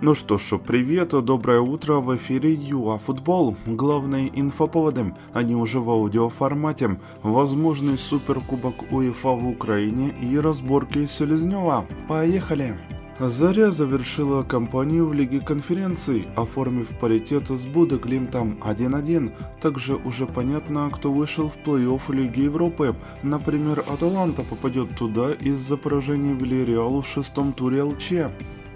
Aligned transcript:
Ну 0.00 0.14
что 0.14 0.38
ж, 0.38 0.58
привет, 0.58 1.10
доброе 1.10 1.60
утро, 1.60 1.94
в 2.00 2.14
эфире 2.16 2.52
ЮА 2.52 2.98
Футбол. 2.98 3.56
Главные 3.64 4.28
инфоповоды, 4.38 5.14
они 5.32 5.54
уже 5.54 5.78
в 5.78 5.88
аудиоформате. 5.88 6.98
Возможный 7.22 7.96
суперкубок 7.96 8.74
УЕФА 8.90 9.28
в 9.28 9.48
Украине 9.48 10.12
и 10.20 10.36
разборки 10.36 11.06
Селезнева. 11.06 11.86
Поехали! 12.08 12.76
Заря 13.20 13.70
завершила 13.70 14.42
кампанию 14.42 15.06
в 15.06 15.14
Лиге 15.14 15.40
конференций, 15.40 16.26
оформив 16.34 16.88
паритет 16.98 17.48
с 17.48 17.64
Будеглимтом 17.64 18.58
1-1. 18.60 19.30
Также 19.60 19.94
уже 19.94 20.26
понятно, 20.26 20.90
кто 20.92 21.12
вышел 21.12 21.48
в 21.48 21.56
плей-офф 21.64 22.12
Лиги 22.12 22.40
Европы. 22.40 22.96
Например, 23.22 23.84
Аталанта 23.86 24.42
попадет 24.42 24.96
туда 24.96 25.32
из-за 25.32 25.76
поражения 25.76 26.34
Вильяреалу 26.34 27.02
в 27.02 27.06
шестом 27.06 27.52
туре 27.52 27.84
ЛЧ. 27.84 28.12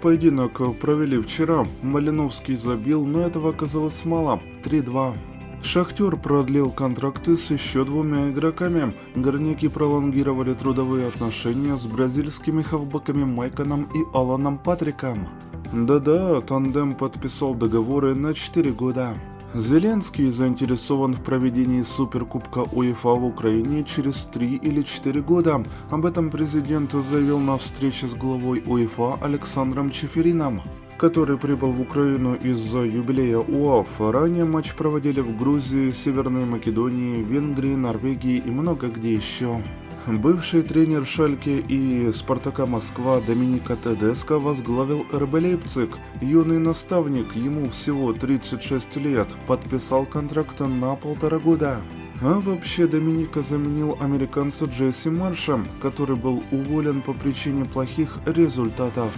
Поединок 0.01 0.61
провели 0.79 1.21
вчера. 1.21 1.65
Малиновский 1.81 2.55
забил, 2.55 3.05
но 3.05 3.21
этого 3.21 3.49
оказалось 3.49 4.05
мало. 4.05 4.39
3-2. 4.63 5.13
Шахтер 5.61 6.15
продлил 6.15 6.71
контракты 6.71 7.35
с 7.35 7.51
еще 7.51 7.83
двумя 7.83 8.29
игроками. 8.29 8.93
Горняки 9.15 9.67
пролонгировали 9.67 10.53
трудовые 10.53 11.07
отношения 11.07 11.77
с 11.77 11.83
бразильскими 11.83 12.61
хавбаками 12.63 13.25
Майконом 13.25 13.89
и 13.93 13.99
Аланом 14.13 14.57
Патриком. 14.57 15.27
Да-да, 15.73 16.39
тандем 16.41 16.95
подписал 16.95 17.53
договоры 17.53 18.15
на 18.15 18.33
4 18.33 18.71
года. 18.71 19.17
Зеленский 19.55 20.29
заинтересован 20.29 21.15
в 21.15 21.23
проведении 21.23 21.81
Суперкубка 21.81 22.59
УЕФА 22.71 23.09
в 23.09 23.25
Украине 23.25 23.83
через 23.83 24.15
3 24.31 24.55
или 24.57 24.83
4 24.83 25.21
года. 25.21 25.63
Об 25.89 26.05
этом 26.05 26.29
президент 26.29 26.91
заявил 26.91 27.39
на 27.39 27.57
встрече 27.57 28.07
с 28.07 28.13
главой 28.13 28.61
УЕФА 28.65 29.15
Александром 29.21 29.91
Чеферином 29.91 30.61
который 30.99 31.37
прибыл 31.37 31.71
в 31.71 31.79
Украину 31.79 32.35
из-за 32.35 32.79
юбилея 32.79 33.37
УАФ. 33.37 33.87
Ранее 33.99 34.43
матч 34.43 34.73
проводили 34.73 35.21
в 35.21 35.37
Грузии, 35.37 35.91
Северной 35.91 36.43
Македонии, 36.43 37.23
Венгрии, 37.23 37.73
Норвегии 37.73 38.43
и 38.45 38.51
много 38.51 38.89
где 38.89 39.13
еще. 39.13 39.63
Бывший 40.07 40.63
тренер 40.63 41.05
Шальке 41.05 41.59
и 41.59 42.11
Спартака 42.13 42.65
Москва 42.65 43.19
Доминика 43.19 43.75
Тедеско 43.75 44.39
возглавил 44.39 45.05
РБ 45.13 45.33
Лейпциг. 45.33 45.97
Юный 46.21 46.57
наставник, 46.57 47.35
ему 47.35 47.69
всего 47.69 48.13
36 48.13 48.95
лет, 48.95 49.27
подписал 49.45 50.05
контракт 50.05 50.59
на 50.61 50.95
полтора 50.95 51.37
года. 51.37 51.81
А 52.21 52.39
вообще 52.39 52.87
Доминика 52.87 53.41
заменил 53.41 53.97
американца 53.99 54.65
Джесси 54.65 55.09
Марша, 55.09 55.59
который 55.81 56.15
был 56.15 56.43
уволен 56.51 57.01
по 57.01 57.13
причине 57.13 57.65
плохих 57.65 58.17
результатов. 58.25 59.11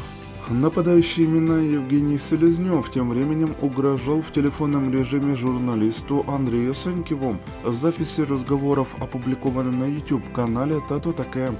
Нападающий 0.50 1.24
именно 1.24 1.54
Евгений 1.54 2.18
Селезнев 2.18 2.92
тем 2.92 3.10
временем 3.10 3.56
угрожал 3.62 4.22
в 4.22 4.34
телефонном 4.34 4.92
режиме 4.92 5.36
журналисту 5.36 6.26
Андрею 6.28 6.74
Сенькиву. 6.74 7.38
Записи 7.64 8.22
разговоров 8.22 8.90
опубликованы 9.00 9.72
на 9.72 9.86
YouTube-канале 9.86 10.82
«Тату 10.90 11.14
такая». 11.14 11.54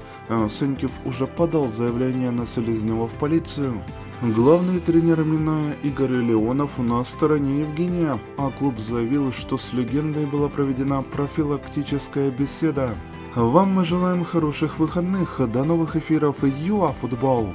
Сенькив 0.50 0.90
уже 1.04 1.26
подал 1.26 1.68
заявление 1.68 2.30
на 2.30 2.46
Селезнева 2.46 3.08
в 3.08 3.12
полицию. 3.12 3.80
Главный 4.20 4.78
тренер 4.78 5.24
Миная 5.24 5.74
Игорь 5.82 6.12
Леонов 6.12 6.70
на 6.78 7.02
стороне 7.04 7.60
Евгения, 7.60 8.20
а 8.36 8.50
клуб 8.50 8.78
заявил, 8.78 9.32
что 9.32 9.58
с 9.58 9.72
легендой 9.72 10.26
была 10.26 10.48
проведена 10.48 11.02
профилактическая 11.02 12.30
беседа. 12.30 12.94
Вам 13.34 13.72
мы 13.72 13.84
желаем 13.84 14.24
хороших 14.24 14.78
выходных, 14.78 15.40
до 15.50 15.64
новых 15.64 15.96
эфиров 15.96 16.36
ЮА 16.42 16.88
Футбол! 17.00 17.54